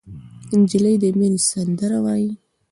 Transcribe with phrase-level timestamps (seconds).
[0.59, 2.31] نجلۍ د مینې سندره وایي.